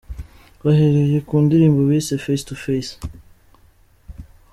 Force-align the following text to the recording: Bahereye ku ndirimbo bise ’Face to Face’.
Bahereye 0.63 1.17
ku 1.27 1.35
ndirimbo 1.43 1.79
bise 1.89 2.13
’Face 2.23 2.43
to 2.47 2.55
Face’. 2.63 2.93